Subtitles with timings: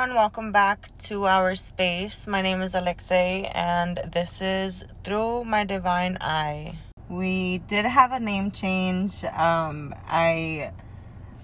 [0.00, 0.16] everyone.
[0.16, 2.26] Welcome back to our space.
[2.26, 6.78] My name is Alexei, and this is Through My Divine Eye.
[7.10, 9.22] We did have a name change.
[9.24, 10.72] Um, I,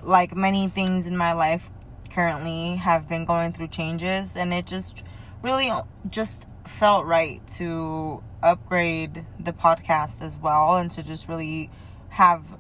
[0.03, 1.69] like many things in my life
[2.11, 5.03] currently, have been going through changes, and it just
[5.43, 5.71] really
[6.09, 11.69] just felt right to upgrade the podcast as well and to just really
[12.09, 12.57] have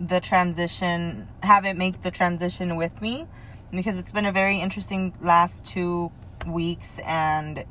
[0.00, 3.28] the transition, have it make the transition with me
[3.72, 6.12] because it's been a very interesting last two
[6.46, 7.64] weeks and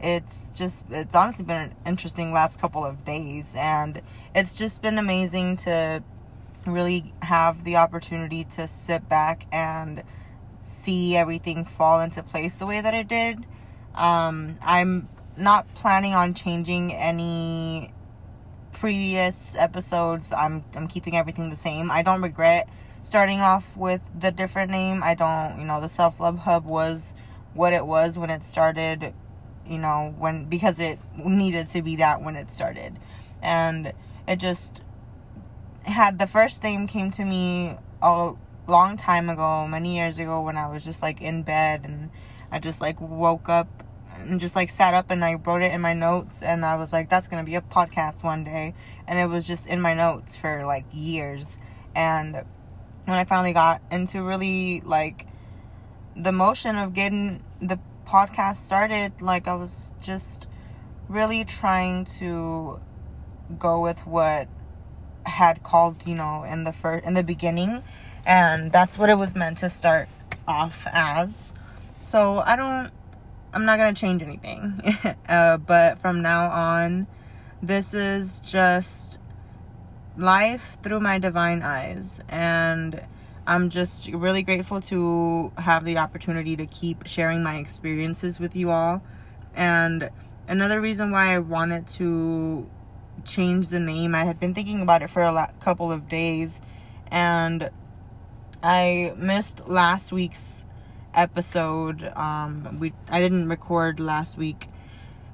[0.00, 4.02] it's just it's honestly been an interesting last couple of days and
[4.34, 6.02] it's just been amazing to
[6.66, 10.02] really have the opportunity to sit back and
[10.58, 13.46] see everything fall into place the way that it did.
[13.94, 17.92] Um, i'm not planning on changing any
[18.72, 20.32] previous episodes.
[20.32, 21.90] I'm i'm keeping everything the same.
[21.90, 22.68] I don't regret
[23.04, 25.02] starting off with the different name.
[25.02, 27.14] I don't, you know, the Self Love Hub was
[27.52, 29.14] what it was when it started,
[29.66, 32.98] you know, when because it needed to be that when it started.
[33.42, 33.92] And
[34.26, 34.82] it just
[35.82, 38.32] had the first name came to me a
[38.66, 42.10] long time ago, many years ago when I was just like in bed and
[42.50, 43.84] I just like woke up
[44.16, 46.92] and just like sat up and I wrote it in my notes and I was
[46.92, 48.74] like that's going to be a podcast one day
[49.06, 51.58] and it was just in my notes for like years
[51.94, 52.44] and
[53.04, 55.26] when I finally got into really like
[56.16, 60.46] the motion of getting the podcast started, like I was just
[61.08, 62.80] really trying to
[63.58, 64.48] go with what
[65.24, 67.82] had called, you know, in the first in the beginning,
[68.26, 70.08] and that's what it was meant to start
[70.46, 71.54] off as.
[72.02, 72.90] So I don't,
[73.52, 74.80] I'm not gonna change anything,
[75.28, 77.06] uh, but from now on,
[77.62, 79.18] this is just
[80.16, 83.00] life through my divine eyes and
[83.46, 88.70] I'm just really grateful to have the opportunity to keep sharing my experiences with you
[88.70, 89.02] all.
[89.54, 90.08] And
[90.48, 92.66] another reason why I wanted to
[93.24, 96.60] change the name, I had been thinking about it for a couple of days
[97.08, 97.70] and
[98.62, 100.64] I missed last week's
[101.12, 102.10] episode.
[102.16, 104.68] Um, we I didn't record last week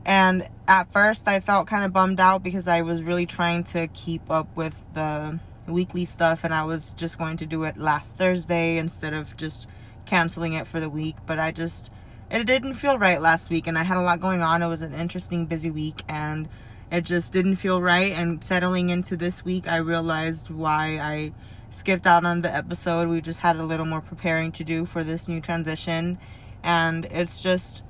[0.04, 3.86] and at first, I felt kind of bummed out because I was really trying to
[3.88, 8.16] keep up with the weekly stuff and I was just going to do it last
[8.16, 9.68] Thursday instead of just
[10.06, 11.16] canceling it for the week.
[11.26, 11.90] But I just,
[12.30, 14.62] it didn't feel right last week and I had a lot going on.
[14.62, 16.48] It was an interesting, busy week and
[16.90, 18.12] it just didn't feel right.
[18.12, 21.32] And settling into this week, I realized why I
[21.70, 23.08] skipped out on the episode.
[23.08, 26.18] We just had a little more preparing to do for this new transition.
[26.62, 27.82] And it's just,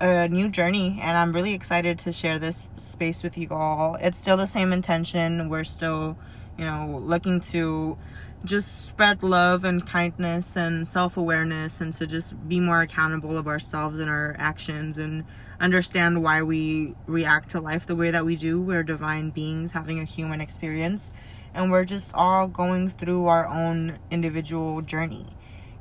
[0.00, 3.96] a new journey and I'm really excited to share this space with you all.
[4.00, 5.48] It's still the same intention.
[5.48, 6.16] We're still,
[6.56, 7.98] you know, looking to
[8.44, 13.98] just spread love and kindness and self-awareness and to just be more accountable of ourselves
[13.98, 15.24] and our actions and
[15.60, 18.60] understand why we react to life the way that we do.
[18.60, 21.12] We're divine beings having a human experience
[21.52, 25.26] and we're just all going through our own individual journey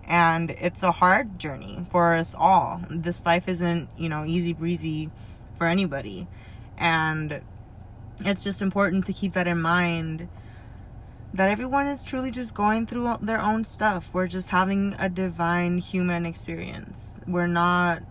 [0.09, 2.81] and it's a hard journey for us all.
[2.89, 5.11] This life isn't, you know, easy breezy
[5.55, 6.27] for anybody.
[6.79, 7.41] And
[8.25, 10.27] it's just important to keep that in mind
[11.31, 14.09] that everyone is truly just going through their own stuff.
[14.11, 17.19] We're just having a divine human experience.
[17.27, 18.01] We're not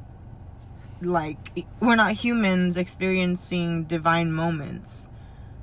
[1.02, 5.08] like we're not humans experiencing divine moments.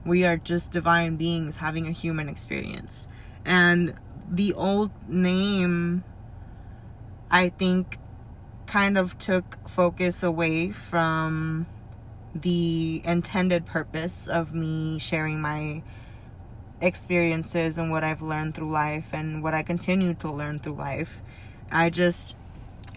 [0.06, 3.07] We are just divine beings having a human experience.
[3.45, 3.94] And
[4.29, 6.03] the old name
[7.35, 8.00] I think
[8.66, 11.68] kind of took focus away from
[12.34, 15.84] the intended purpose of me sharing my
[16.79, 21.22] experiences and what I've learned through life and what I continue to learn through life.
[21.69, 22.38] I just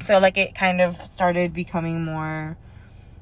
[0.05, 2.57] feel like it kind of started becoming more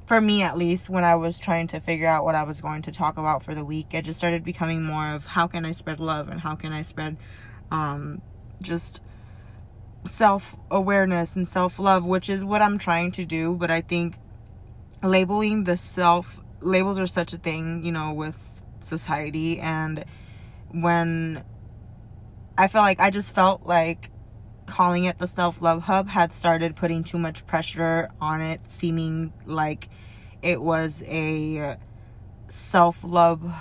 [0.05, 2.83] for me at least when I was trying to figure out what I was going
[2.83, 3.95] to talk about for the week.
[3.95, 6.83] It just started becoming more of how can I spread love and how can I
[6.83, 7.17] spread
[7.71, 8.21] um
[8.61, 9.01] just
[10.07, 13.57] self awareness and self love, which is what I'm trying to do.
[13.57, 14.17] But I think
[15.03, 18.37] labeling the self labels are such a thing, you know, with
[18.81, 19.59] society.
[19.59, 20.05] And
[20.71, 21.45] when
[22.59, 24.11] I felt like I just felt like
[24.67, 29.33] calling it the self love hub had started putting too much pressure on it, seeming
[29.45, 29.89] like
[30.43, 31.77] it was a
[32.49, 33.53] self love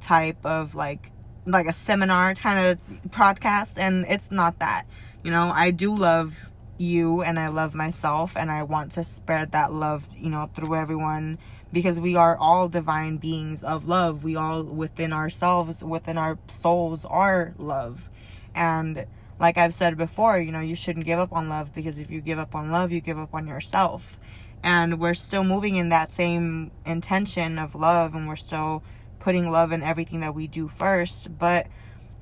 [0.00, 1.12] type of like
[1.46, 4.86] like a seminar kind of podcast and it's not that
[5.22, 9.52] you know, I do love you and I love myself and I want to spread
[9.52, 11.38] that love, you know, through everyone
[11.72, 14.24] because we are all divine beings of love.
[14.24, 18.08] We all within ourselves, within our souls are love.
[18.54, 19.06] And
[19.38, 22.20] like I've said before, you know, you shouldn't give up on love because if you
[22.20, 24.18] give up on love, you give up on yourself.
[24.62, 28.82] And we're still moving in that same intention of love and we're still
[29.18, 31.38] putting love in everything that we do first.
[31.38, 31.66] But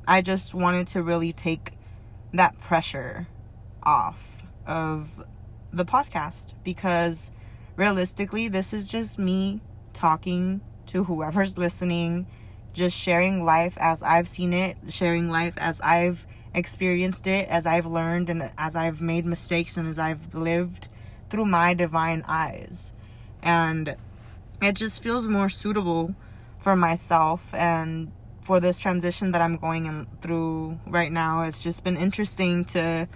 [0.07, 1.73] I just wanted to really take
[2.33, 3.27] that pressure
[3.83, 5.25] off of
[5.73, 7.31] the podcast because
[7.77, 9.61] realistically, this is just me
[9.95, 12.27] talking to whoever's listening,
[12.73, 17.87] just sharing life as I've seen it, sharing life as I've experienced it, as I've
[17.87, 20.89] learned, and as I've made mistakes, and as I've lived
[21.31, 22.93] through my divine eyes.
[23.43, 23.97] And
[24.61, 26.15] it just feels more suitable
[26.59, 28.11] for myself and
[28.49, 31.43] for this transition that I'm going through right now.
[31.43, 33.07] It's just been interesting to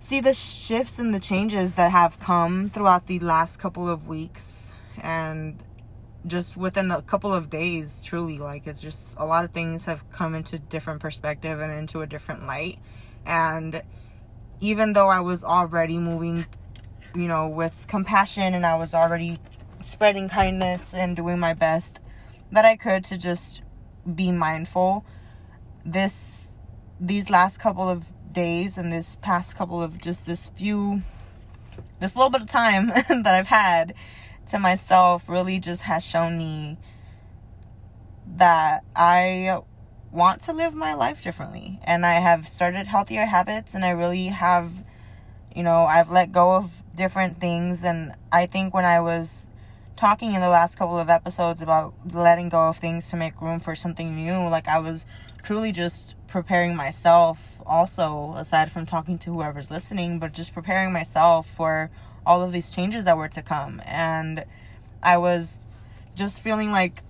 [0.00, 4.72] see the shifts and the changes that have come throughout the last couple of weeks
[5.00, 5.62] and
[6.26, 10.02] just within a couple of days truly like it's just a lot of things have
[10.10, 12.78] come into different perspective and into a different light
[13.24, 13.82] and
[14.58, 16.44] even though I was already moving
[17.14, 19.38] you know with compassion and I was already
[19.82, 22.00] spreading kindness and doing my best
[22.50, 23.62] that I could to just
[24.14, 25.04] be mindful.
[25.84, 26.50] This
[27.00, 31.02] these last couple of days and this past couple of just this few
[31.98, 33.94] this little bit of time that I've had
[34.48, 36.78] to myself really just has shown me
[38.36, 39.60] that I
[40.12, 41.78] want to live my life differently.
[41.84, 44.70] And I have started healthier habits and I really have
[45.54, 47.84] you know I've let go of different things.
[47.84, 49.48] And I think when I was
[50.00, 53.60] talking in the last couple of episodes about letting go of things to make room
[53.60, 55.04] for something new like I was
[55.42, 61.46] truly just preparing myself also aside from talking to whoever's listening but just preparing myself
[61.46, 61.90] for
[62.26, 63.82] all of these changes that were to come.
[63.84, 64.44] And
[65.02, 65.58] I was
[66.14, 67.02] just feeling like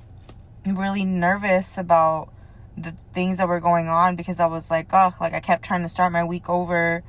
[0.66, 2.32] really nervous about
[2.76, 5.82] the things that were going on because I was like, oh, like I kept trying
[5.82, 7.02] to start my week over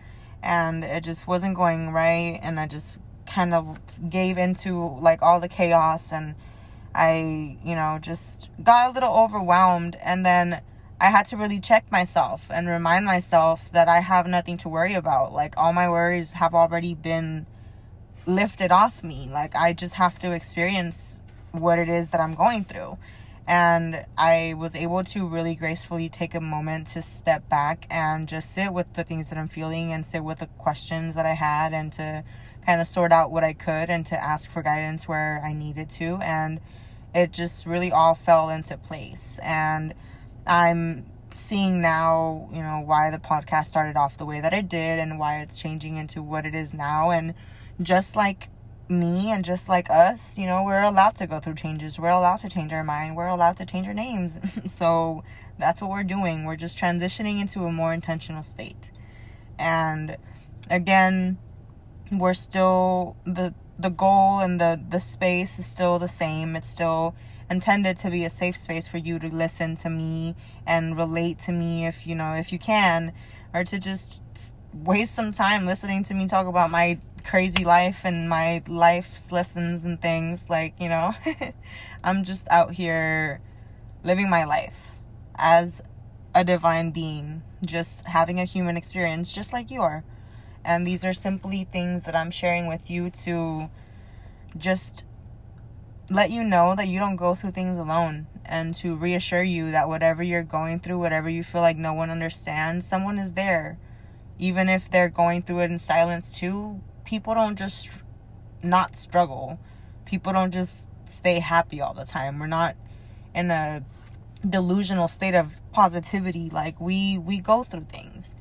[0.43, 2.39] and it just wasn't going right.
[2.41, 2.97] And I just
[3.33, 3.79] kind of
[4.09, 6.35] gave into like all the chaos and
[6.93, 9.95] I, you know, just got a little overwhelmed.
[10.01, 10.61] And then
[10.99, 14.93] I had to really check myself and remind myself that I have nothing to worry
[14.93, 15.33] about.
[15.33, 17.45] Like all my worries have already been
[18.25, 19.29] lifted off me.
[19.31, 22.97] Like I just have to experience what it is that I'm going through.
[23.47, 28.51] And I was able to really gracefully take a moment to step back and just
[28.51, 31.73] sit with the things that I'm feeling and sit with the questions that I had
[31.73, 32.23] and to
[32.65, 35.89] kind of sort out what I could and to ask for guidance where I needed
[35.91, 36.17] to.
[36.21, 36.59] And
[37.13, 39.39] it just really all fell into place.
[39.43, 39.93] And
[40.45, 44.99] I'm seeing now, you know, why the podcast started off the way that it did
[44.99, 47.11] and why it's changing into what it is now.
[47.11, 47.33] And
[47.81, 48.49] just like
[48.89, 51.97] me and just like us, you know, we're allowed to go through changes.
[51.97, 53.15] We're allowed to change our mind.
[53.15, 54.39] We're allowed to change our names.
[54.67, 55.23] so
[55.57, 56.45] that's what we're doing.
[56.45, 58.91] We're just transitioning into a more intentional state.
[59.57, 60.17] And
[60.69, 61.37] again,
[62.11, 66.55] we're still the the goal and the the space is still the same.
[66.55, 67.15] It's still
[67.49, 70.35] intended to be a safe space for you to listen to me
[70.65, 73.11] and relate to me if you know if you can
[73.53, 74.21] or to just
[74.73, 79.83] waste some time listening to me talk about my crazy life and my life's lessons
[79.83, 80.49] and things.
[80.49, 81.13] Like, you know,
[82.03, 83.41] I'm just out here
[84.03, 84.95] living my life
[85.35, 85.81] as
[86.33, 90.03] a divine being, just having a human experience just like you are.
[90.63, 93.69] And these are simply things that I'm sharing with you to
[94.57, 95.03] just
[96.09, 99.87] let you know that you don't go through things alone and to reassure you that
[99.87, 103.77] whatever you're going through, whatever you feel like no one understands, someone is there.
[104.37, 107.89] Even if they're going through it in silence too, people don't just
[108.61, 109.59] not struggle.
[110.05, 112.39] People don't just stay happy all the time.
[112.39, 112.75] We're not
[113.33, 113.83] in a
[114.47, 118.35] delusional state of positivity like we we go through things.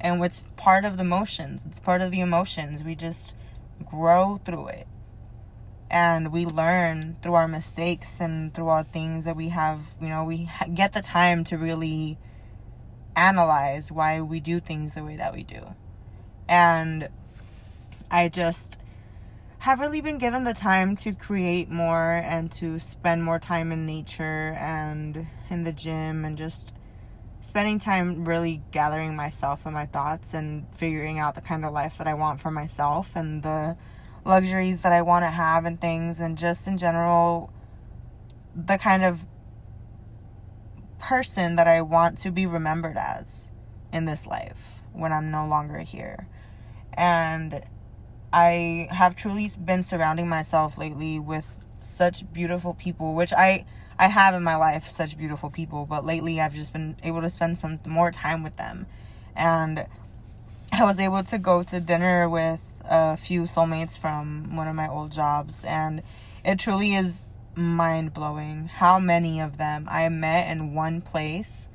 [0.00, 1.64] And it's part of the motions.
[1.66, 2.82] It's part of the emotions.
[2.82, 3.34] We just
[3.84, 4.86] grow through it.
[5.90, 10.24] And we learn through our mistakes and through our things that we have, you know,
[10.24, 12.18] we get the time to really
[13.16, 15.60] analyze why we do things the way that we do.
[16.48, 17.08] And
[18.10, 18.78] I just
[19.58, 23.86] have really been given the time to create more and to spend more time in
[23.86, 26.74] nature and in the gym and just
[27.44, 31.98] spending time really gathering myself and my thoughts and figuring out the kind of life
[31.98, 33.76] that I want for myself and the
[34.24, 37.52] luxuries that I want to have and things and just in general
[38.56, 39.26] the kind of
[40.98, 43.52] person that I want to be remembered as
[43.92, 46.26] in this life when I'm no longer here.
[46.94, 47.62] And
[48.32, 53.66] I have truly been surrounding myself lately with such beautiful people, which I
[53.98, 57.30] I have in my life such beautiful people, but lately I've just been able to
[57.30, 58.86] spend some more time with them.
[59.36, 59.86] And
[60.72, 64.88] I was able to go to dinner with a few soulmates from one of my
[64.88, 66.02] old jobs, and
[66.44, 71.70] it truly is mind blowing how many of them I met in one place.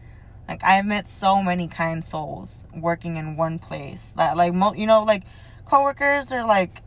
[0.48, 4.14] Like I've met so many kind souls working in one place.
[4.18, 5.24] That like mo- you know like
[5.66, 6.82] coworkers are like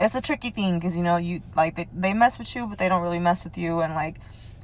[0.00, 2.78] it's a tricky thing because you know you like they, they mess with you but
[2.78, 4.16] they don't really mess with you and like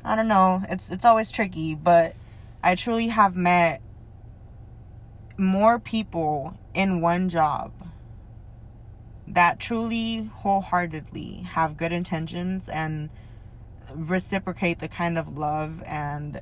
[0.05, 0.63] I don't know.
[0.69, 2.15] It's it's always tricky but
[2.63, 3.81] I truly have met
[5.37, 7.73] more people in one job
[9.27, 13.11] that truly wholeheartedly have good intentions and
[13.95, 16.41] reciprocate the kind of love and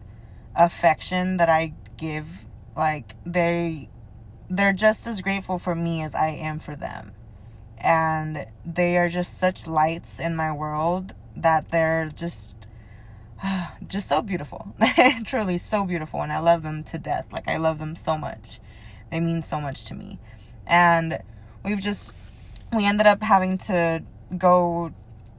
[0.57, 2.45] affection that I give.
[2.77, 3.89] Like they
[4.49, 7.13] they're just as grateful for me as I am for them.
[7.79, 12.60] And they are just such lights in my world that they're just
[13.87, 14.75] just so beautiful.
[15.25, 17.27] Truly so beautiful and I love them to death.
[17.33, 18.61] Like I love them so much.
[19.11, 20.19] They mean so much to me.
[20.67, 21.21] And
[21.65, 22.13] we've just
[22.73, 24.03] we ended up having to
[24.37, 24.93] go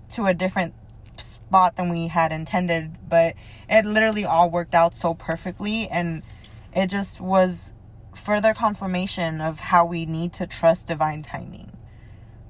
[0.10, 0.74] to a different
[1.18, 3.36] spot than we had intended, but
[3.70, 6.24] it literally all worked out so perfectly and
[6.74, 7.74] it just was
[8.14, 11.72] further confirmation of how we need to trust divine timing.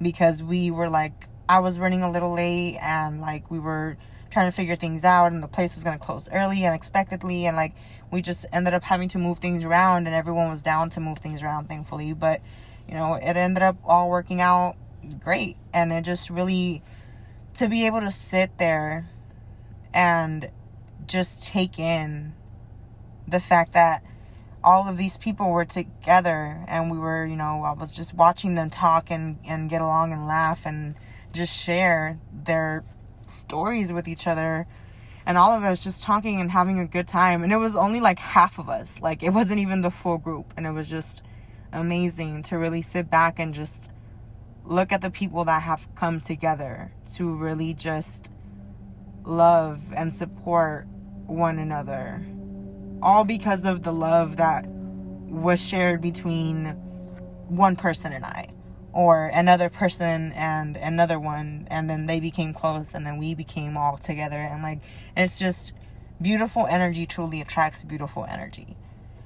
[0.00, 3.96] Because we were like I was running a little late and like we were
[4.32, 7.56] trying to figure things out and the place was going to close early unexpectedly and
[7.56, 7.74] like
[8.10, 11.18] we just ended up having to move things around and everyone was down to move
[11.18, 12.40] things around thankfully but
[12.88, 14.76] you know it ended up all working out
[15.20, 15.56] great.
[15.72, 16.82] And it just really
[17.54, 19.08] to be able to sit there
[19.92, 20.50] and
[21.06, 22.34] just take in
[23.28, 24.02] the fact that
[24.64, 28.54] all of these people were together and we were, you know, I was just watching
[28.54, 30.94] them talk and, and get along and laugh and
[31.32, 32.84] just share their
[33.32, 34.66] stories with each other.
[35.24, 37.44] And all of us just talking and having a good time.
[37.44, 39.00] And it was only like half of us.
[39.00, 40.52] Like it wasn't even the full group.
[40.56, 41.22] And it was just
[41.72, 43.90] amazing to really sit back and just
[44.64, 48.30] look at the people that have come together to really just
[49.24, 50.86] love and support
[51.26, 52.24] one another.
[53.00, 56.66] All because of the love that was shared between
[57.48, 58.48] one person and I,
[58.92, 63.76] or another person and another one, and then they became close, and then we became
[63.76, 64.36] all together.
[64.36, 64.80] And like,
[65.16, 65.72] it's just
[66.20, 68.76] beautiful energy truly attracts beautiful energy.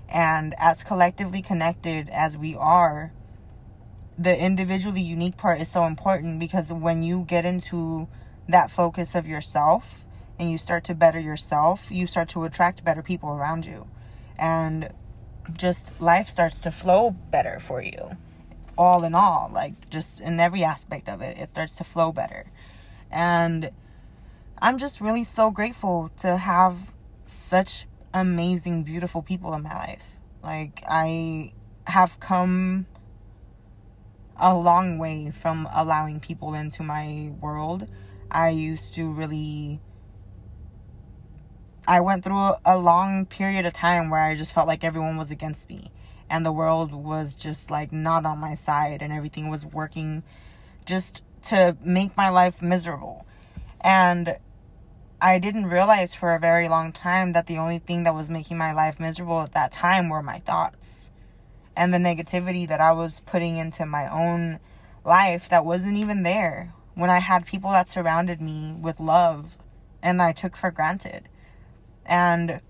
[0.08, 3.12] And as collectively connected as we are,
[4.18, 8.08] the individually unique part is so important because when you get into
[8.48, 10.06] that focus of yourself
[10.38, 13.86] and you start to better yourself, you start to attract better people around you.
[14.38, 14.90] And
[15.52, 18.16] just life starts to flow better for you.
[18.78, 22.46] All in all, like just in every aspect of it, it starts to flow better.
[23.10, 23.70] And
[24.58, 26.92] I'm just really so grateful to have
[27.24, 30.04] such amazing, beautiful people in my life.
[30.42, 31.52] Like, I
[31.86, 32.86] have come
[34.38, 37.88] a long way from allowing people into my world.
[38.30, 39.80] I used to really
[41.88, 45.30] I went through a long period of time where I just felt like everyone was
[45.30, 45.92] against me
[46.28, 50.22] and the world was just like not on my side and everything was working
[50.84, 53.26] just to make my life miserable.
[53.80, 54.36] And
[55.20, 58.58] I didn't realize for a very long time that the only thing that was making
[58.58, 61.10] my life miserable at that time were my thoughts
[61.76, 64.58] and the negativity that I was putting into my own
[65.04, 69.56] life that wasn't even there when I had people that surrounded me with love
[70.02, 71.28] and I took for granted.
[72.04, 72.60] And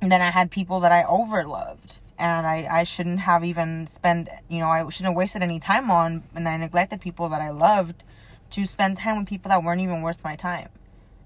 [0.00, 4.58] then I had people that I overloved and I, I shouldn't have even spent, you
[4.60, 8.04] know, I shouldn't have wasted any time on and I neglected people that I loved
[8.50, 10.68] to spend time with people that weren't even worth my time.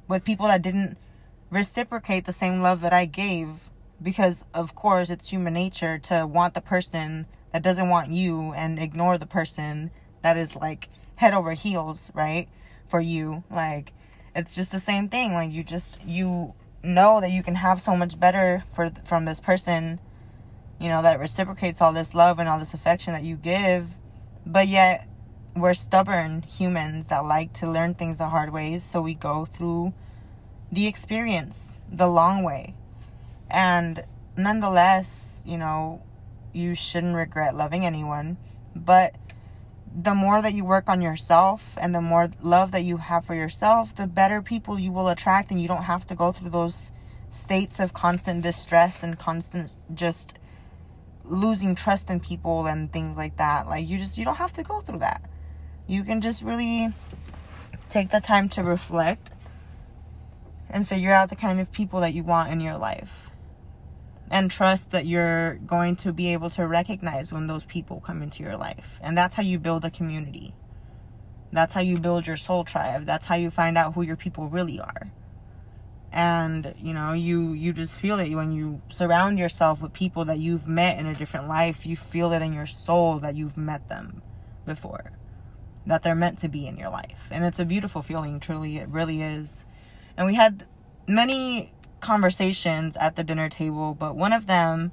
[0.07, 0.97] With people that didn't
[1.51, 3.71] reciprocate the same love that I gave
[4.03, 8.79] because of course it's human nature to want the person that doesn't want you and
[8.79, 9.91] ignore the person
[10.23, 12.49] that is like head over heels right
[12.87, 13.93] for you like
[14.37, 17.97] it's just the same thing like you just you know that you can have so
[17.97, 19.99] much better for from this person
[20.81, 23.89] you know that it reciprocates all this love and all this affection that you give
[24.47, 25.07] but yet
[25.57, 29.93] we're stubborn humans that like to learn things the hard ways so we go through
[30.71, 32.75] the experience the long way
[33.51, 34.05] and
[34.37, 36.03] nonetheless, you know,
[36.53, 38.37] you shouldn't regret loving anyone.
[38.75, 39.15] But
[39.95, 43.35] the more that you work on yourself and the more love that you have for
[43.35, 46.93] yourself, the better people you will attract, and you don't have to go through those
[47.31, 50.38] states of constant distress and constant just
[51.29, 53.69] losing trust in people and things like that.
[53.69, 55.23] Like, you just, you don't have to go through that.
[55.87, 56.93] You can just really
[57.91, 59.31] take the time to reflect
[60.71, 63.31] and figure out the kind of people that you want in your life
[64.31, 68.43] and trust that you're going to be able to recognize when those people come into
[68.43, 69.01] your life.
[69.03, 70.55] And that's how you build a community.
[71.53, 73.07] That's how you build your soul tribe.
[73.07, 75.11] That's how you find out who your people really are.
[76.11, 80.39] And you know, you you just feel it when you surround yourself with people that
[80.39, 81.85] you've met in a different life.
[81.85, 84.23] You feel it in your soul that you've met them
[84.65, 85.13] before.
[85.87, 87.29] That they're meant to be in your life.
[87.31, 89.67] And it's a beautiful feeling, truly it really is.
[90.17, 90.67] And we had
[91.07, 94.93] many conversations at the dinner table, but one of them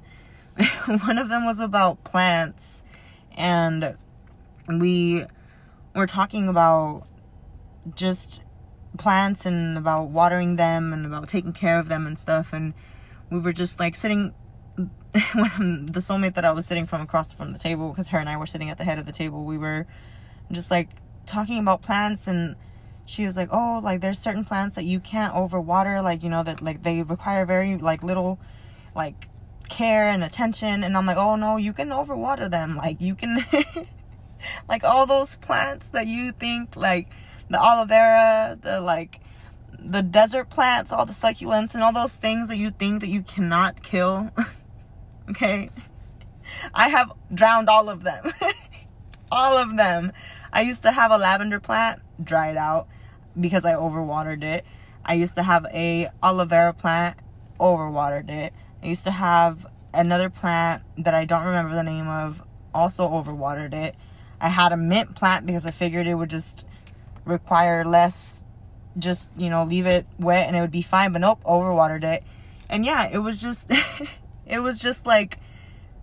[0.86, 2.82] one of them was about plants
[3.36, 3.96] and
[4.68, 5.24] we
[5.94, 7.02] were talking about
[7.94, 8.40] just
[8.96, 12.74] plants and about watering them and about taking care of them and stuff and
[13.30, 14.32] we were just like sitting
[15.34, 18.28] when the soulmate that I was sitting from across from the table because her and
[18.28, 19.86] I were sitting at the head of the table we were
[20.52, 20.90] just like
[21.26, 22.56] talking about plants and
[23.06, 26.42] she was like, "Oh, like there's certain plants that you can't overwater, like you know
[26.42, 28.38] that like they require very like little
[28.94, 29.28] like
[29.68, 32.76] care and attention." And I'm like, "Oh no, you can overwater them.
[32.76, 33.44] Like you can
[34.68, 37.08] like all those plants that you think like
[37.50, 39.20] the aloe vera, the like
[39.78, 43.22] the desert plants, all the succulents and all those things that you think that you
[43.22, 44.30] cannot kill."
[45.30, 45.70] okay?
[46.74, 48.32] I have drowned all of them.
[49.30, 50.12] all of them.
[50.52, 52.88] I used to have a lavender plant, dried out
[53.38, 54.64] because I overwatered it.
[55.04, 57.18] I used to have a aloe vera plant,
[57.60, 58.52] overwatered it.
[58.82, 62.42] I used to have another plant that I don't remember the name of,
[62.74, 63.94] also overwatered it.
[64.40, 66.66] I had a mint plant because I figured it would just
[67.26, 68.42] require less
[68.98, 72.24] just, you know, leave it wet and it would be fine, but nope, overwatered it.
[72.70, 73.70] And yeah, it was just
[74.46, 75.38] it was just like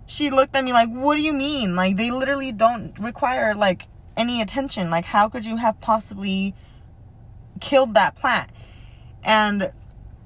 [0.05, 1.75] she looked at me like, "What do you mean?
[1.75, 4.91] Like they literally don't require like any attention.
[4.91, 6.53] Like how could you have possibly
[7.63, 8.49] killed that plant.
[9.23, 9.71] And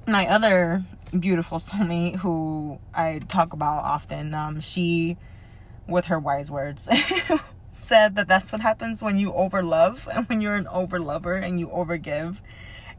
[0.07, 0.83] my other
[1.17, 5.17] beautiful soulmate, who I talk about often, um, she,
[5.87, 6.89] with her wise words,
[7.87, 11.67] said that that's what happens when you overlove and when you're an overlover and you
[11.67, 12.37] overgive.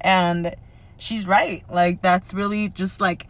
[0.01, 0.55] And
[0.97, 1.65] she's right.
[1.71, 3.27] Like, that's really just like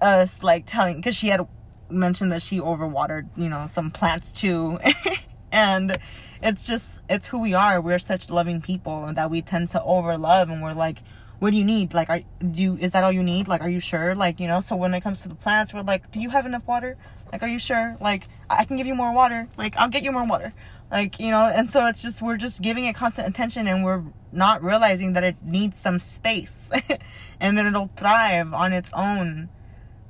[0.00, 1.46] us, like, telling, because she had
[1.90, 4.78] mentioned that she overwatered, you know, some plants too.
[5.52, 5.98] and
[6.42, 7.80] it's just it's who we are.
[7.80, 11.02] We're such loving people that we tend to overlove and we're like
[11.38, 11.92] what do you need?
[11.92, 12.20] Like are
[12.50, 13.46] do you, is that all you need?
[13.48, 14.14] Like are you sure?
[14.14, 16.46] Like you know so when it comes to the plants we're like do you have
[16.46, 16.96] enough water?
[17.32, 17.96] Like are you sure?
[18.00, 19.48] Like i can give you more water.
[19.56, 20.52] Like i'll get you more water
[20.90, 24.02] like you know and so it's just we're just giving it constant attention and we're
[24.32, 26.70] not realizing that it needs some space
[27.40, 29.48] and then it'll thrive on its own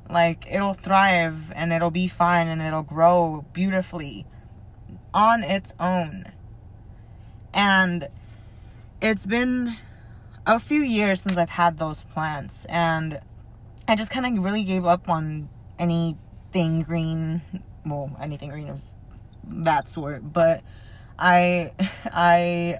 [0.09, 4.27] like it'll thrive and it'll be fine and it'll grow beautifully
[5.17, 6.27] on its own.
[7.53, 8.09] And
[9.01, 9.77] it's been
[10.47, 13.21] a few years since I've had those plants, and
[13.89, 17.41] I just kind of really gave up on anything green,
[17.85, 18.83] well, anything green of
[19.49, 20.33] that sort.
[20.33, 20.63] But
[21.19, 21.73] I,
[22.07, 22.79] I,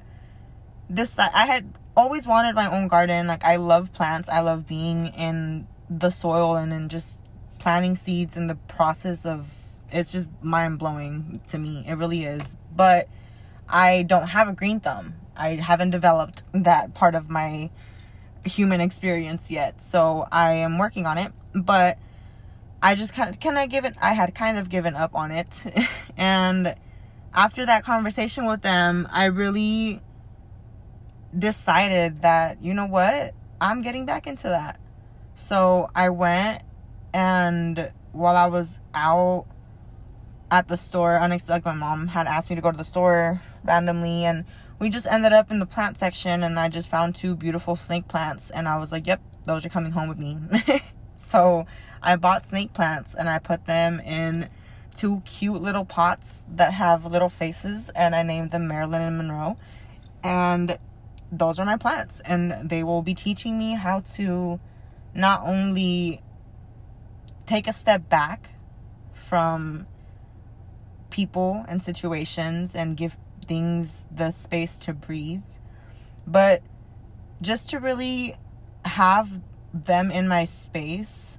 [0.89, 3.27] this I had always wanted my own garden.
[3.27, 4.29] Like I love plants.
[4.29, 7.23] I love being in the soil and in just
[7.59, 9.53] planting seeds and the process of
[9.91, 11.85] it's just mind blowing to me.
[11.87, 12.57] It really is.
[12.75, 13.09] But
[13.69, 15.15] I don't have a green thumb.
[15.37, 17.71] I haven't developed that part of my
[18.45, 19.83] human experience yet.
[19.83, 21.33] So I am working on it.
[21.55, 21.99] But
[22.83, 25.62] I just kind of kind of given I had kind of given up on it.
[26.17, 26.75] and
[27.35, 30.01] after that conversation with them, I really
[31.37, 33.35] decided that, you know what?
[33.61, 34.79] I'm getting back into that.
[35.35, 36.62] So I went
[37.12, 39.47] and while I was out
[40.51, 44.25] at the store unexpectedly my mom had asked me to go to the store randomly
[44.25, 44.45] and
[44.79, 48.09] we just ended up in the plant section and I just found two beautiful snake
[48.09, 50.39] plants and I was like, "Yep, those are coming home with me."
[51.17, 51.67] so,
[52.03, 54.49] I bought snake plants and I put them in
[54.95, 59.57] two cute little pots that have little faces and I named them Marilyn and Monroe.
[60.23, 60.79] And
[61.31, 64.59] those are my plants and they will be teaching me how to
[65.15, 66.23] not only
[67.47, 68.51] take a step back
[69.13, 69.87] from
[71.11, 75.43] people and situations and give things the space to breathe.
[76.27, 76.63] But
[77.41, 78.37] just to really
[78.85, 79.41] have
[79.73, 81.39] them in my space,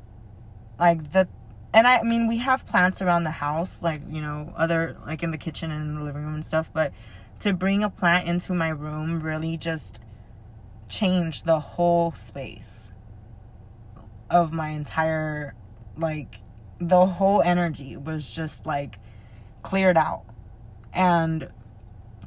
[0.79, 1.27] like the
[1.73, 5.23] and I, I mean we have plants around the house, like you know, other like
[5.23, 6.91] in the kitchen and in the living room and stuff, but
[7.39, 9.99] to bring a plant into my room really just
[10.89, 12.91] changed the whole space
[14.29, 15.53] of my entire
[15.97, 16.39] like
[16.79, 18.99] the whole energy was just like
[19.61, 20.23] cleared out.
[20.93, 21.49] And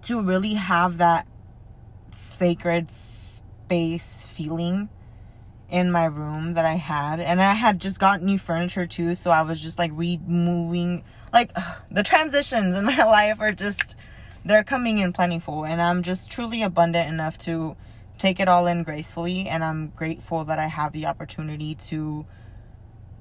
[0.03, 1.27] to really have that
[2.13, 4.89] sacred space feeling
[5.71, 7.21] in my room that I had.
[7.21, 11.53] And I had just got new furniture too, so I was just like removing like
[11.55, 13.97] ugh, the transitions in my life are just
[14.45, 17.77] they're coming in plentiful and I'm just truly abundant enough to
[18.19, 22.25] take it all in gracefully and I'm grateful that I have the opportunity to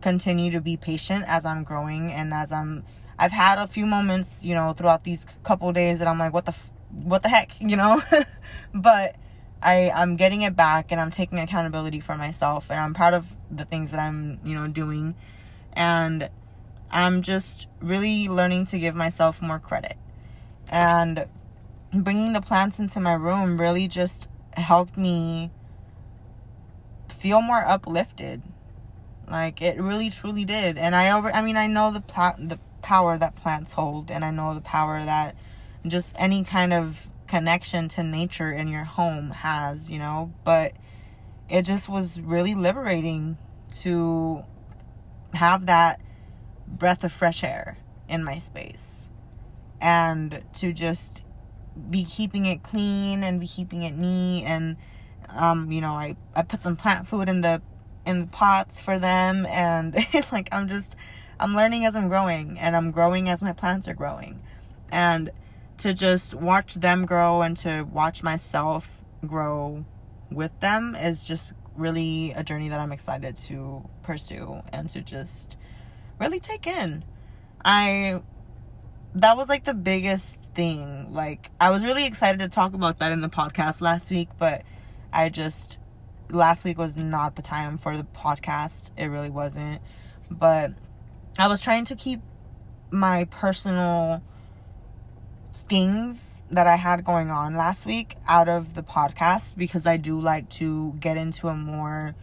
[0.01, 2.83] continue to be patient as I'm growing and as I'm
[3.17, 6.45] I've had a few moments, you know, throughout these couple days that I'm like what
[6.45, 6.71] the f-
[7.03, 8.01] what the heck, you know?
[8.73, 9.15] but
[9.61, 13.31] I I'm getting it back and I'm taking accountability for myself and I'm proud of
[13.51, 15.15] the things that I'm, you know, doing
[15.73, 16.29] and
[16.91, 19.97] I'm just really learning to give myself more credit.
[20.67, 21.25] And
[21.93, 25.51] bringing the plants into my room really just helped me
[27.09, 28.41] feel more uplifted.
[29.29, 30.77] Like it really truly did.
[30.77, 34.23] And I over I mean I know the plant the power that plants hold and
[34.23, 35.35] I know the power that
[35.85, 40.73] just any kind of connection to nature in your home has, you know, but
[41.47, 43.37] it just was really liberating
[43.81, 44.43] to
[45.33, 46.01] have that
[46.67, 49.09] breath of fresh air in my space
[49.79, 51.21] and to just
[51.89, 54.75] be keeping it clean and be keeping it neat and
[55.29, 57.61] um you know I I put some plant food in the
[58.05, 59.95] in the pots for them and
[60.31, 60.95] like I'm just
[61.39, 64.41] I'm learning as I'm growing and I'm growing as my plants are growing.
[64.91, 65.31] And
[65.79, 69.85] to just watch them grow and to watch myself grow
[70.31, 75.57] with them is just really a journey that I'm excited to pursue and to just
[76.19, 77.03] really take in.
[77.63, 78.21] I
[79.15, 81.13] that was like the biggest thing.
[81.13, 84.63] Like I was really excited to talk about that in the podcast last week, but
[85.11, 85.77] I just
[86.29, 88.91] last week was not the time for the podcast.
[88.97, 89.81] It really wasn't.
[90.29, 90.73] But
[91.37, 92.21] I was trying to keep
[92.91, 94.21] my personal
[95.69, 100.19] things that I had going on last week out of the podcast because I do
[100.19, 102.15] like to get into a more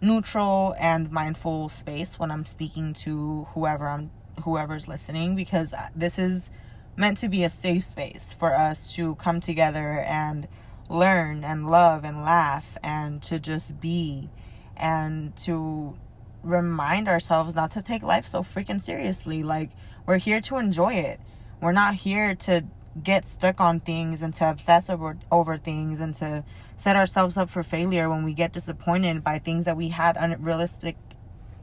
[0.00, 4.10] neutral and mindful space when I'm speaking to whoever I'm
[4.42, 6.50] whoever's listening because uh, this is
[6.96, 10.48] meant to be a safe space for us to come together and
[10.88, 14.28] learn and love and laugh and to just be
[14.76, 15.96] and to
[16.42, 19.42] remind ourselves not to take life so freaking seriously.
[19.44, 19.70] Like
[20.06, 21.20] we're here to enjoy it.
[21.60, 22.64] We're not here to
[23.02, 26.44] get stuck on things and to obsess over over things and to
[26.76, 30.96] set ourselves up for failure when we get disappointed by things that we had unrealistic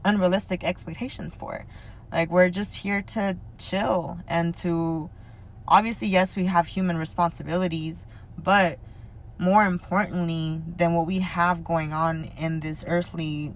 [0.04, 1.66] unrealistic expectations for.
[2.12, 5.10] Like we're just here to chill and to
[5.66, 8.06] obviously yes, we have human responsibilities,
[8.38, 8.78] but
[9.38, 13.52] more importantly than what we have going on in this earthly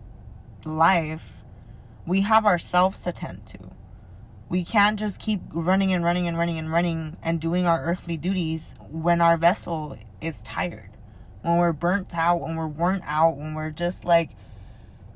[0.65, 1.43] life,
[2.07, 3.59] we have ourselves to tend to
[4.51, 8.17] we can't just keep running and running and running and running and doing our earthly
[8.17, 10.91] duties when our vessel is tired,
[11.43, 14.31] when we're burnt out, when we're worn out, when we're just like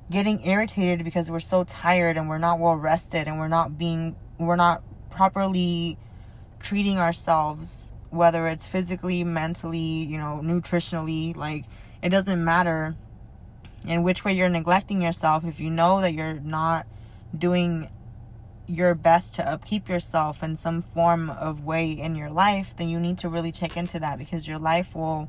[0.09, 4.15] getting irritated because we're so tired and we're not well rested and we're not being,
[4.39, 5.99] we're not properly
[6.61, 11.65] treating ourselves, whether it's physically, mentally, you know, nutritionally, like
[12.03, 12.95] it doesn't matter
[13.85, 15.45] in which way you're neglecting yourself.
[15.45, 16.87] If you know that you're not
[17.37, 17.91] doing
[18.67, 22.99] your best to upkeep yourself in some form of way in your life, then you
[22.99, 25.29] need to really check into that because your life will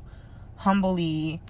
[0.56, 1.40] humbly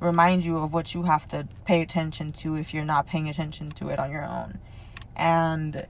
[0.00, 3.70] remind you of what you have to pay attention to if you're not paying attention
[3.72, 4.58] to it on your own.
[5.16, 5.86] And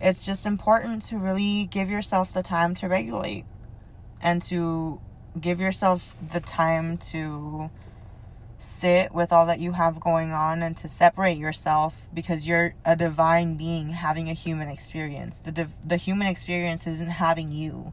[0.00, 3.44] it's just important to really give yourself the time to regulate
[4.20, 5.00] and to
[5.40, 7.70] give yourself the time to
[8.64, 12.96] sit with all that you have going on and to separate yourself because you're a
[12.96, 15.40] divine being having a human experience.
[15.40, 17.92] The div- the human experience isn't having you.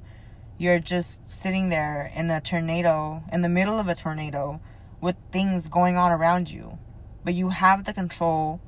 [0.57, 4.61] You're just sitting there in a tornado, in the middle of a tornado
[5.01, 6.77] with things going on around you.
[7.23, 8.61] But you have the control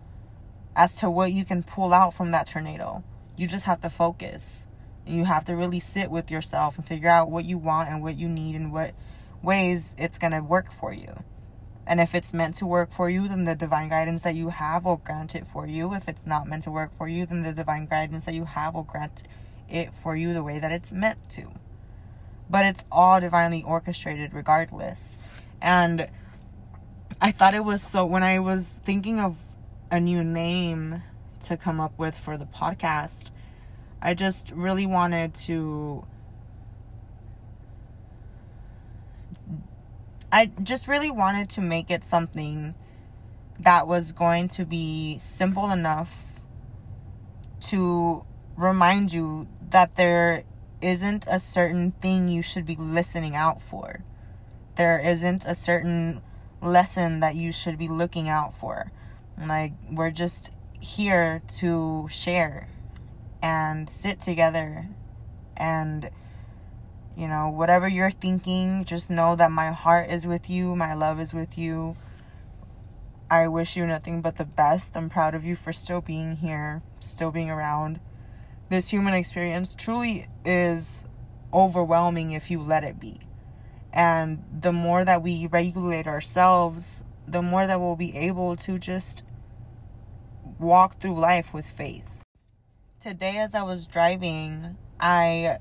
[0.75, 3.03] as to what you can pull out from that tornado.
[3.35, 4.67] You just have to focus.
[5.05, 8.01] And you have to really sit with yourself and figure out what you want and
[8.01, 8.93] what you need and what
[9.41, 11.23] ways it's going to work for you.
[11.85, 14.85] And if it's meant to work for you, then the divine guidance that you have
[14.85, 15.93] will grant it for you.
[15.93, 18.73] If it's not meant to work for you, then the divine guidance that you have
[18.73, 19.23] will grant
[19.69, 21.51] it for you the way that it's meant to.
[22.49, 25.17] But it's all divinely orchestrated regardless.
[25.61, 26.07] And
[27.19, 29.39] I thought it was so when I was thinking of
[29.91, 31.03] a new name
[31.43, 33.31] to come up with for the podcast,
[34.01, 36.05] I just really wanted to
[40.33, 42.73] I just really wanted to make it something
[43.59, 46.33] that was going to be simple enough
[47.67, 48.25] to
[48.57, 50.43] remind you that there
[50.81, 54.03] isn't a certain thing you should be listening out for.
[54.75, 56.23] There isn't a certain
[56.63, 58.91] lesson that you should be looking out for.
[59.39, 62.69] Like, we're just here to share
[63.43, 64.87] and sit together
[65.55, 66.09] and
[67.15, 71.19] you know whatever you're thinking just know that my heart is with you my love
[71.19, 71.95] is with you.
[73.29, 74.95] I wish you nothing but the best.
[74.95, 77.99] I'm proud of you for still being here still being around.
[78.69, 81.03] This human experience truly is
[81.53, 83.19] overwhelming if you let it be.
[83.91, 89.23] And the more that we regulate ourselves the more that we'll be able to just
[90.59, 92.21] walk through life with faith.
[92.99, 95.57] Today, as I was driving, I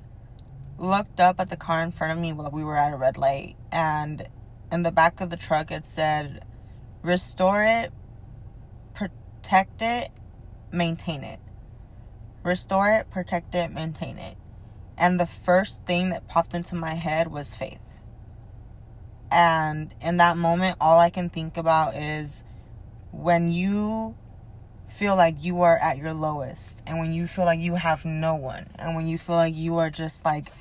[0.77, 3.17] looked up at the car in front of me while we were at a red
[3.17, 4.27] light, and
[4.71, 6.45] in the back of the truck, it said,
[7.01, 7.91] Restore it,
[8.93, 10.09] protect it,
[10.71, 11.39] maintain it.
[12.43, 14.37] Restore it, protect it, maintain it.
[14.97, 17.79] And the first thing that popped into my head was faith.
[19.31, 22.43] And in that moment, all I can think about is
[23.11, 24.15] when you
[24.89, 28.35] feel like you are at your lowest and when you feel like you have no
[28.35, 30.51] one and when you feel like you are just like,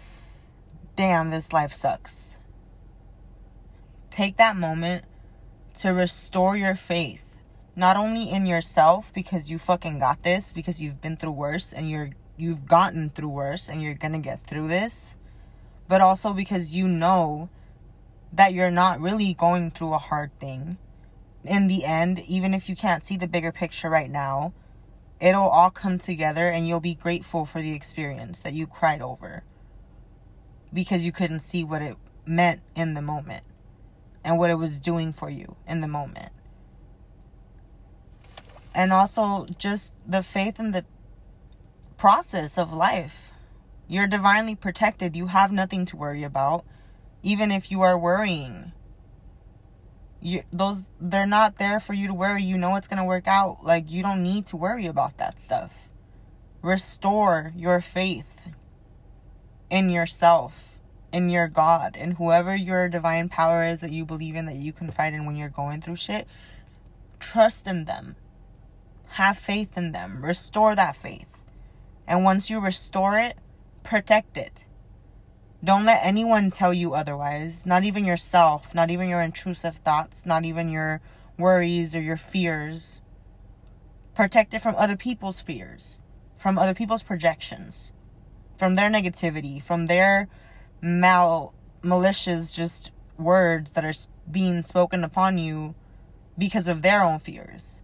[0.97, 2.37] damn, this life sucks.
[4.11, 5.05] Take that moment
[5.75, 7.37] to restore your faith,
[7.75, 11.89] not only in yourself because you fucking got this, because you've been through worse and
[11.89, 15.17] you're you've gotten through worse and you're gonna get through this,
[15.89, 17.49] but also because you know
[18.33, 20.77] that you're not really going through a hard thing.
[21.45, 24.53] In the end, even if you can't see the bigger picture right now,
[25.21, 29.45] it'll all come together and you'll be grateful for the experience that you cried over
[30.73, 33.45] because you couldn't see what it meant in the moment
[34.25, 36.33] and what it was doing for you in the moment.
[38.75, 40.85] And also just the faith in the
[41.97, 43.33] process of life.
[43.87, 45.15] You're divinely protected.
[45.15, 46.65] You have nothing to worry about
[47.23, 48.73] even if you are worrying
[50.21, 53.27] you those they're not there for you to worry you know it's going to work
[53.27, 55.89] out like you don't need to worry about that stuff
[56.63, 58.49] restore your faith
[59.73, 60.79] in yourself
[61.13, 64.73] in your god in whoever your divine power is that you believe in that you
[64.73, 66.29] confide in when you're going through shit
[67.23, 68.17] trust in them.
[69.13, 70.23] Have faith in them.
[70.23, 71.29] Restore that faith.
[72.07, 73.37] And once you restore it
[73.83, 74.65] protect it.
[75.65, 80.45] Don't let anyone tell you otherwise, not even yourself, not even your intrusive thoughts, not
[80.45, 81.01] even your
[81.37, 83.01] worries or your fears.
[84.15, 86.01] Protect it from other people's fears,
[86.37, 87.93] from other people's projections,
[88.57, 90.29] from their negativity, from their
[90.81, 93.93] mal malicious just words that are
[94.31, 95.75] being spoken upon you
[96.39, 97.81] because of their own fears.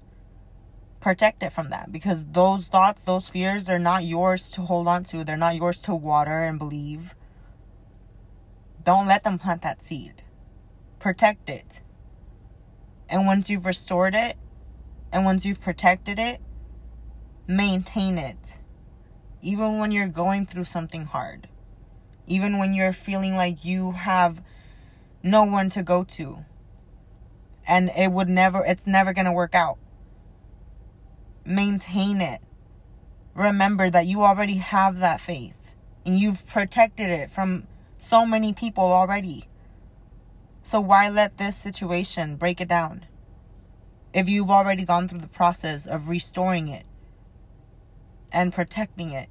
[1.01, 5.05] Protect it from that because those thoughts, those fears are not yours to hold on
[5.05, 5.25] to.
[5.25, 7.15] They're not yours to water and believe
[8.89, 10.23] don't let them plant that seed.
[10.99, 11.83] Protect it.
[13.07, 14.39] And once you've restored it,
[15.13, 16.41] and once you've protected it,
[17.47, 18.58] maintain it.
[19.41, 21.49] Even when you're going through something hard.
[22.27, 24.43] Even when you're feeling like you have
[25.23, 26.45] no one to go to.
[27.67, 29.79] And it would never, it's never going to work out.
[31.45, 32.41] Maintain it.
[33.35, 35.55] Remember that you already have that faith
[36.05, 37.67] and you've protected it from
[37.99, 39.45] so many people already.
[40.63, 43.07] So why let this situation break it down?
[44.13, 46.87] If you've already gone through the process of restoring it
[48.33, 49.29] and protecting it.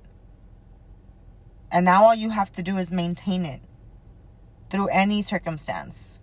[1.72, 3.62] And now all you have to do is maintain it
[4.70, 6.20] through any circumstance.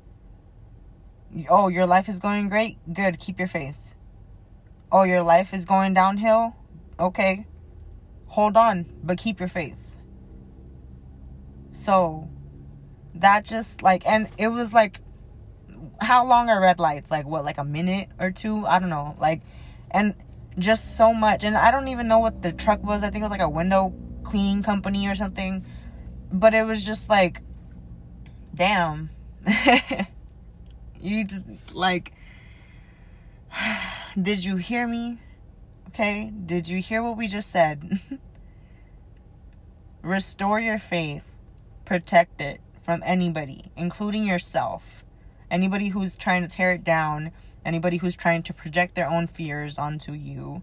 [1.48, 2.78] Oh, your life is going great?
[2.92, 3.94] Good, keep your faith.
[4.90, 6.54] Oh, your life is going downhill?
[6.98, 7.46] Okay.
[8.28, 9.76] Hold on, but keep your faith.
[11.72, 12.28] So
[13.14, 15.00] that just like, and it was like,
[16.00, 17.10] how long are red lights?
[17.10, 18.66] Like, what, like a minute or two?
[18.66, 19.16] I don't know.
[19.20, 19.42] Like,
[19.90, 20.14] and
[20.58, 21.44] just so much.
[21.44, 23.02] And I don't even know what the truck was.
[23.02, 25.64] I think it was like a window cleaning company or something.
[26.32, 27.40] But it was just like,
[28.54, 29.10] damn.
[31.00, 32.12] you just like,
[34.20, 35.18] did you hear me?
[35.88, 36.32] Okay.
[36.44, 38.00] Did you hear what we just said?
[40.02, 41.22] Restore your faith
[41.84, 45.04] protect it from anybody, including yourself.
[45.50, 47.30] Anybody who's trying to tear it down,
[47.64, 50.62] anybody who's trying to project their own fears onto you,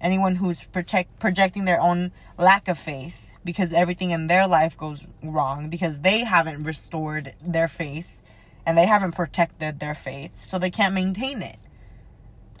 [0.00, 5.06] anyone who's protect projecting their own lack of faith because everything in their life goes
[5.22, 8.20] wrong because they haven't restored their faith
[8.66, 11.58] and they haven't protected their faith, so they can't maintain it.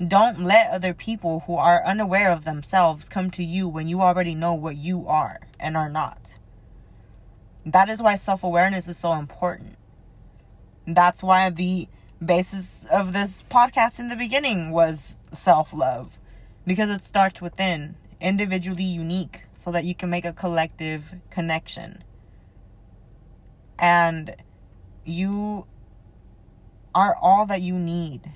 [0.06, 4.34] Don't let other people who are unaware of themselves come to you when you already
[4.34, 6.34] know what you are and are not.
[7.66, 9.76] That is why self awareness is so important.
[10.86, 11.88] That's why the
[12.24, 16.18] basis of this podcast in the beginning was self love
[16.66, 22.04] because it starts within, individually unique, so that you can make a collective connection.
[23.78, 24.36] And
[25.04, 25.66] you
[26.94, 28.32] are all that you need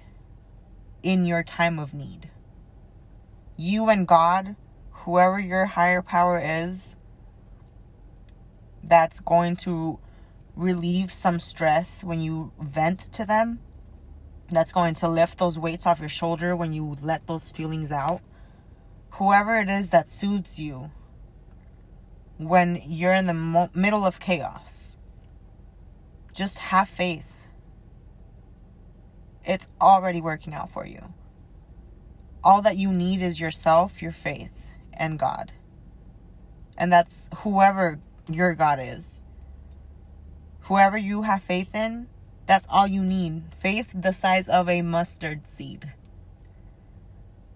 [1.03, 2.31] in your time of need.
[3.57, 4.57] You and God,
[4.91, 6.97] whoever your higher power is,
[8.83, 9.99] that's going to
[10.57, 13.61] relieve some stress when you vent to them.
[14.51, 18.21] That's going to lift those weights off your shoulder when you let those feelings out.
[19.13, 20.91] Whoever it is that soothes you
[22.37, 24.97] when you're in the mo- middle of chaos,
[26.33, 27.33] just have faith.
[29.45, 31.13] It's already working out for you.
[32.43, 35.53] All that you need is yourself, your faith, and God.
[36.77, 39.23] And that's whoever your God is.
[40.63, 42.09] Whoever you have faith in,
[42.47, 43.55] that's all you need.
[43.55, 45.93] Faith the size of a mustard seed.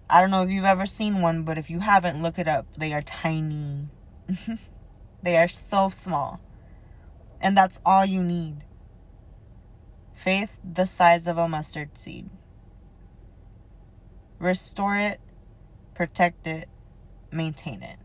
[0.09, 2.65] I don't know if you've ever seen one, but if you haven't, look it up.
[2.77, 3.89] They are tiny.
[5.23, 6.39] they are so small.
[7.39, 8.63] And that's all you need.
[10.15, 12.29] Faith the size of a mustard seed.
[14.39, 15.19] Restore it,
[15.93, 16.67] protect it,
[17.31, 17.97] maintain it.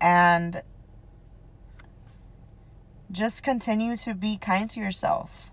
[0.00, 0.62] And
[3.10, 5.50] just continue to be kind to yourself.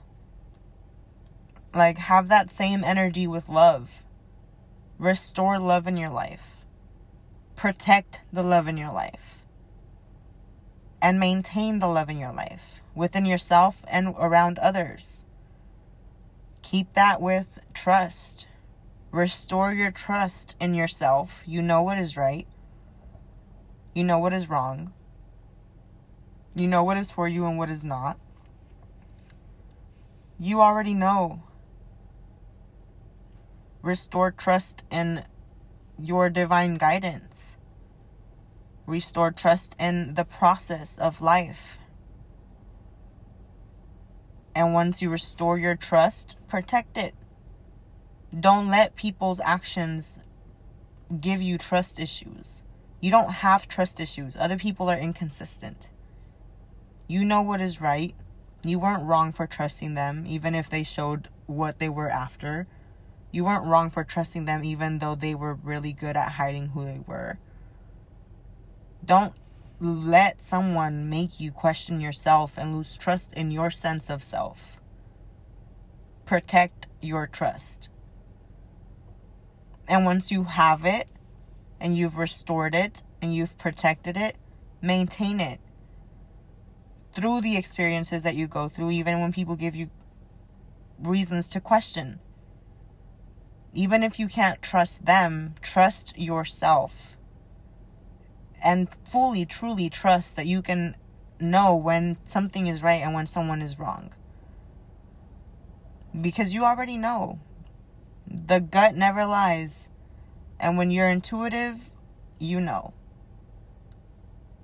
[1.74, 4.04] Like, have that same energy with love.
[5.00, 6.66] Restore love in your life.
[7.56, 9.40] Protect the love in your life.
[11.02, 15.24] And maintain the love in your life within yourself and around others.
[16.64, 18.48] Keep that with trust.
[19.12, 21.44] Restore your trust in yourself.
[21.46, 22.48] You know what is right.
[23.94, 24.94] You know what is wrong.
[26.58, 28.18] You know what is for you and what is not.
[30.40, 31.44] You already know.
[33.84, 35.24] Restore trust in
[36.00, 37.58] your divine guidance.
[38.88, 41.78] Restore trust in the process of life.
[44.56, 47.14] And once you restore your trust, protect it.
[48.38, 50.20] Don't let people's actions
[51.22, 52.64] give you trust issues.
[53.00, 54.36] You don't have trust issues.
[54.36, 55.92] Other people are inconsistent.
[57.08, 58.14] You know what is right.
[58.64, 62.68] You weren't wrong for trusting them, even if they showed what they were after.
[63.32, 66.84] You weren't wrong for trusting them, even though they were really good at hiding who
[66.84, 67.40] they were.
[69.06, 69.34] Don't
[69.80, 74.82] let someone make you question yourself and lose trust in your sense of self.
[76.26, 77.90] Protect your trust.
[79.88, 81.08] And once you have it,
[81.80, 84.36] and you've restored it and you've protected it,
[84.82, 85.60] maintain it
[87.18, 89.90] through the experiences that you go through, even when people give you
[91.00, 92.20] reasons to question.
[93.74, 97.18] Even if you can't trust them, trust yourself.
[98.62, 100.96] And fully, truly trust that you can
[101.40, 104.12] know when something is right and when someone is wrong.
[106.22, 107.40] Because you already know.
[108.28, 109.90] The gut never lies.
[110.60, 111.78] And when you're intuitive,
[112.38, 112.94] you know.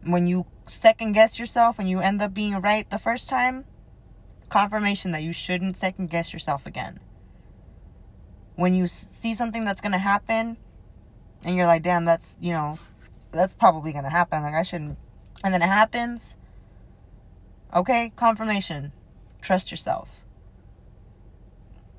[0.06, 3.66] When you second guess yourself and you end up being right the first time,
[4.50, 7.00] confirmation that you shouldn't second guess yourself again.
[8.56, 10.58] When you see something that's going to happen
[11.44, 12.78] and you're like, damn, that's, you know,
[13.32, 14.44] that's probably going to happen.
[14.44, 14.98] Like, I shouldn't.
[15.44, 16.36] And then it happens.
[17.74, 18.92] Okay, confirmation.
[19.42, 20.24] Trust yourself.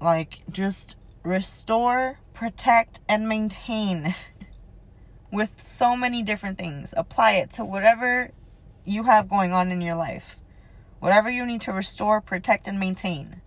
[0.00, 4.14] Like, just restore, protect, and maintain
[5.34, 6.94] with so many different things.
[6.96, 8.30] Apply it to whatever
[8.84, 10.38] you have going on in your life.
[11.00, 13.42] Whatever you need to restore, protect, and maintain.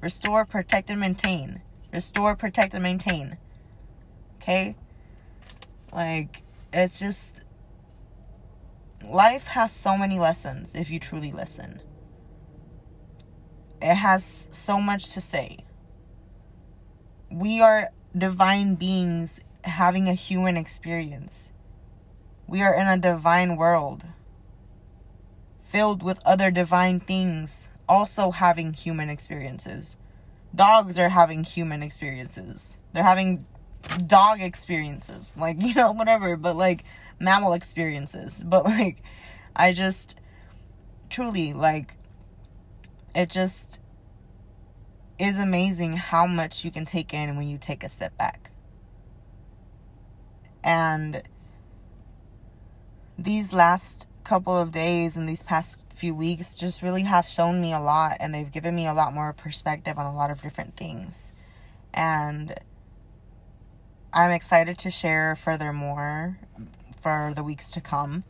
[0.00, 1.60] Restore, protect, and maintain.
[1.92, 3.36] Restore, protect, and maintain.
[4.40, 4.76] Okay?
[5.92, 7.42] Like, it's just.
[9.04, 11.80] Life has so many lessons if you truly listen.
[13.80, 15.58] It has so much to say
[17.30, 21.52] we are divine beings having a human experience.
[22.46, 24.04] We are in a divine world
[25.62, 29.96] filled with other divine things also having human experiences.
[30.54, 32.78] Dogs are having human experiences.
[32.92, 33.44] They're having
[34.06, 35.34] dog experiences.
[35.36, 36.84] Like, you know, whatever, but like
[37.18, 38.42] mammal experiences.
[38.46, 39.02] But like,
[39.54, 40.16] I just
[41.10, 41.94] truly, like,
[43.14, 43.80] it just
[45.18, 48.50] is amazing how much you can take in when you take a step back.
[50.66, 51.22] And
[53.16, 57.72] these last couple of days and these past few weeks just really have shown me
[57.72, 60.76] a lot and they've given me a lot more perspective on a lot of different
[60.76, 61.32] things.
[61.94, 62.58] And
[64.12, 66.40] I'm excited to share furthermore
[67.00, 68.24] for the weeks to come.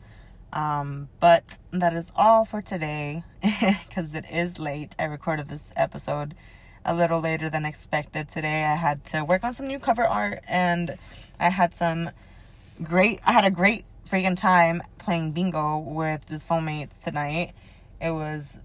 [0.53, 3.23] Um, but that is all for today
[3.87, 4.95] because it is late.
[4.99, 6.35] I recorded this episode
[6.85, 8.63] a little later than expected today.
[8.63, 10.97] I had to work on some new cover art and
[11.39, 12.11] I had some
[12.83, 17.53] great, I had a great freaking time playing bingo with the soulmates tonight.
[18.01, 18.59] It was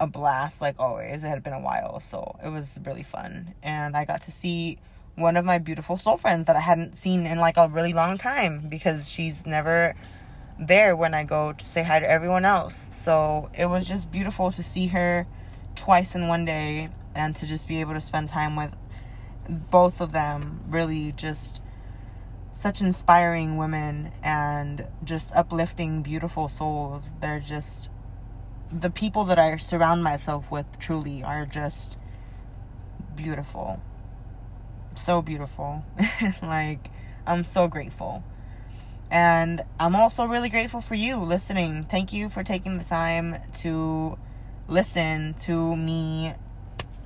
[0.00, 1.24] a blast, like always.
[1.24, 3.54] It had been a while, so it was really fun.
[3.62, 4.78] And I got to see
[5.14, 8.18] one of my beautiful soul friends that I hadn't seen in like a really long
[8.18, 9.94] time because she's never
[10.60, 12.88] there when I go to say hi to everyone else.
[12.92, 15.26] So it was just beautiful to see her
[15.74, 18.74] twice in one day and to just be able to spend time with
[19.48, 20.60] both of them.
[20.68, 21.62] Really, just
[22.58, 27.14] such inspiring women and just uplifting, beautiful souls.
[27.20, 27.88] They're just
[28.72, 31.96] the people that I surround myself with truly are just
[33.14, 33.80] beautiful.
[34.96, 35.84] So beautiful.
[36.42, 36.90] like,
[37.28, 38.24] I'm so grateful.
[39.08, 41.84] And I'm also really grateful for you listening.
[41.84, 44.18] Thank you for taking the time to
[44.66, 46.34] listen to me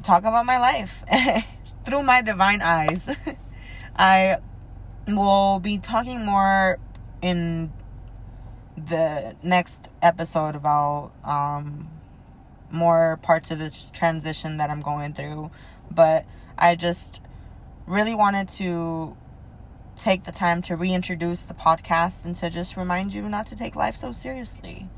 [0.03, 1.05] talk about my life
[1.84, 3.07] through my divine eyes.
[3.96, 4.38] I
[5.07, 6.78] will be talking more
[7.20, 7.72] in
[8.76, 11.88] the next episode about um,
[12.70, 15.50] more parts of this transition that I'm going through.
[15.90, 16.24] But
[16.57, 17.20] I just
[17.86, 19.16] really wanted to
[19.96, 23.76] take the time to reintroduce the podcast and to just remind you not to take
[23.76, 24.88] life so seriously.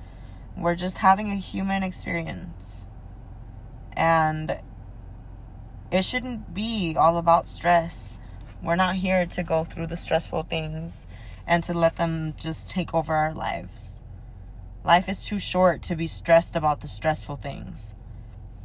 [0.57, 2.87] We're just having a human experience.
[3.93, 4.59] And
[5.91, 8.21] it shouldn't be all about stress.
[8.65, 11.07] We're not here to go through the stressful things
[11.47, 14.01] and to let them just take over our lives.
[14.85, 17.95] Life is too short to be stressed about the stressful things.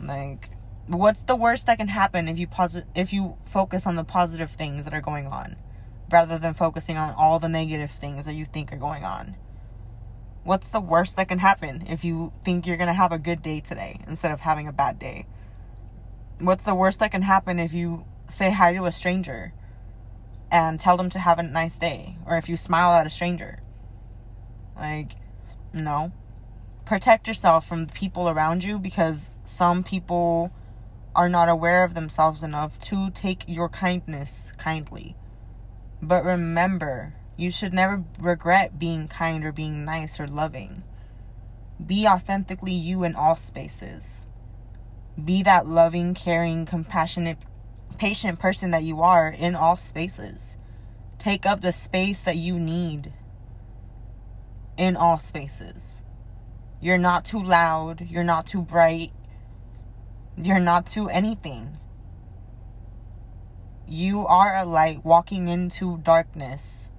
[0.02, 0.50] Like
[0.88, 4.52] what's the worst that can happen if you posi- if you focus on the positive
[4.52, 5.58] things that are going on
[6.10, 9.36] rather than focusing on all the negative things that you think are going on?
[10.46, 13.42] What's the worst that can happen if you think you're going to have a good
[13.42, 15.26] day today instead of having a bad day?
[16.40, 19.52] What's the worst that can happen if you say hi to a stranger
[20.52, 23.60] and tell them to have a nice day or if you smile at a stranger?
[24.76, 25.16] Like,
[25.74, 26.12] no.
[26.86, 30.52] Protect yourself from the people around you because some people
[31.16, 35.16] are not aware of themselves enough to take your kindness kindly.
[36.02, 40.84] But remember, you should never regret being kind or being nice or loving.
[41.86, 44.26] Be authentically you in all spaces.
[45.24, 47.38] Be that loving, caring, compassionate,
[48.00, 50.58] patient person that you are in all spaces.
[51.20, 53.12] Take up the space that you need
[54.78, 56.02] in all spaces.
[56.80, 59.12] You're not too loud, you're not too bright,
[60.38, 61.78] you're not too anything.
[63.86, 66.90] You are a light walking into darkness.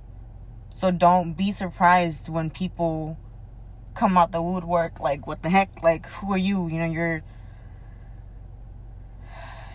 [0.75, 3.17] So don't be surprised when people
[3.95, 6.69] come out the woodwork like what the heck like who are you?
[6.69, 7.23] You know, you're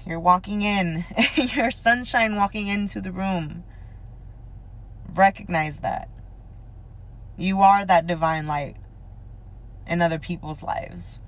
[0.05, 3.63] you're walking in, you're sunshine walking into the room.
[5.13, 6.09] Recognize that.
[7.37, 8.77] You are that divine light
[9.87, 11.19] in other people's lives.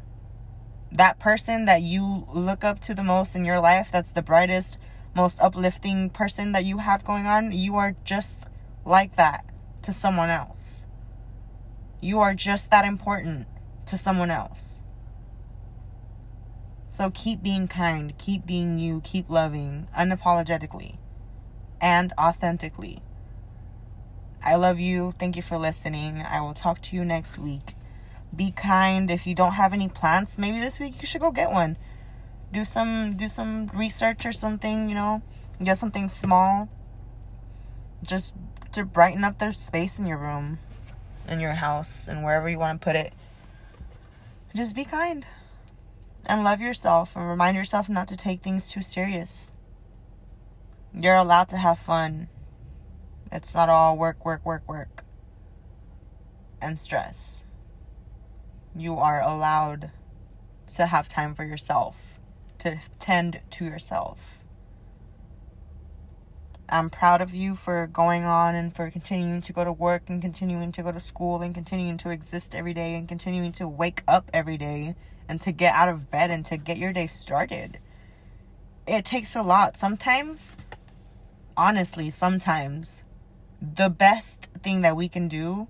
[0.91, 4.77] That person that you look up to the most in your life, that's the brightest,
[5.15, 8.47] most uplifting person that you have going on, you are just
[8.85, 9.43] like that
[9.81, 10.85] to someone else.
[11.99, 13.47] You are just that important
[13.87, 14.76] to someone else.
[16.89, 20.97] So keep being kind, keep being you, keep loving unapologetically
[21.81, 23.01] and authentically.
[24.41, 25.13] I love you.
[25.19, 26.21] Thank you for listening.
[26.21, 27.75] I will talk to you next week.
[28.33, 29.11] Be kind.
[29.11, 31.77] If you don't have any plants, maybe this week you should go get one.
[32.53, 35.21] Do some do some research or something, you know.
[35.61, 36.69] Get something small.
[38.01, 38.33] Just
[38.71, 40.59] to brighten up the space in your room,
[41.27, 43.11] in your house, and wherever you want to put it.
[44.55, 45.25] Just be kind
[46.27, 49.53] and love yourself and remind yourself not to take things too serious.
[50.93, 52.27] You're allowed to have fun.
[53.31, 55.03] It's not all work, work, work, work,
[56.61, 57.45] and stress.
[58.75, 59.91] You are allowed
[60.75, 62.19] to have time for yourself,
[62.59, 64.39] to tend to yourself.
[66.69, 70.21] I'm proud of you for going on and for continuing to go to work and
[70.21, 74.03] continuing to go to school and continuing to exist every day and continuing to wake
[74.05, 74.95] up every day
[75.27, 77.79] and to get out of bed and to get your day started.
[78.87, 79.77] It takes a lot.
[79.77, 80.55] Sometimes,
[81.55, 83.03] honestly, sometimes
[83.61, 85.67] the best thing that we can do,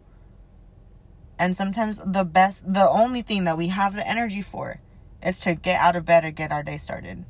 [1.39, 4.80] and sometimes the best, the only thing that we have the energy for,
[5.24, 7.26] is to get out of bed and get our day started.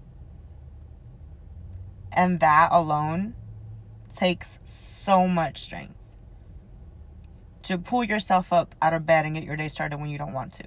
[2.11, 3.36] And that alone
[4.15, 5.93] takes so much strength
[7.63, 10.34] to pull yourself up out of bed and get your day started when you don't
[10.34, 10.63] want to.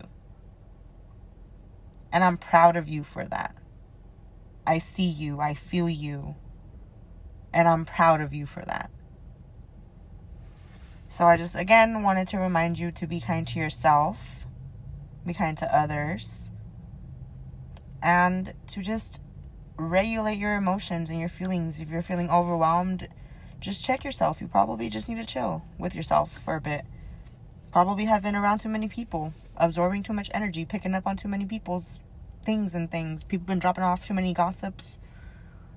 [2.12, 3.54] And I'm proud of you for that.
[4.66, 6.36] I see you, I feel you,
[7.52, 8.90] and I'm proud of you for that.
[11.08, 14.44] So I just again wanted to remind you to be kind to yourself,
[15.26, 16.50] be kind to others,
[18.02, 19.20] and to just
[19.76, 21.80] regulate your emotions and your feelings.
[21.80, 23.08] If you're feeling overwhelmed,
[23.58, 24.40] just check yourself.
[24.40, 26.84] You probably just need to chill with yourself for a bit.
[27.72, 31.28] Probably have been around too many people, absorbing too much energy, picking up on too
[31.28, 32.00] many people's
[32.44, 33.22] things and things.
[33.22, 34.98] People been dropping off too many gossips.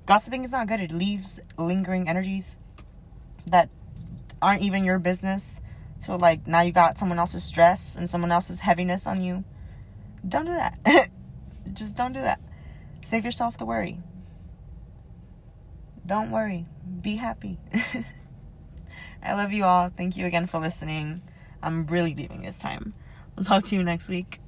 [0.05, 0.81] Gossiping is not good.
[0.81, 2.57] It leaves lingering energies
[3.45, 3.69] that
[4.41, 5.61] aren't even your business.
[5.99, 9.43] So like now you got someone else's stress and someone else's heaviness on you.
[10.27, 11.09] Don't do that.
[11.73, 12.41] just don't do that.
[13.03, 13.99] Save yourself the worry.
[16.05, 16.65] Don't worry.
[17.01, 17.59] Be happy.
[19.23, 19.89] I love you all.
[19.89, 21.21] Thank you again for listening.
[21.63, 22.93] I'm really leaving this time.
[23.37, 24.39] I'll talk to you next week.